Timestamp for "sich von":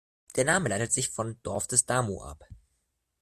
0.91-1.37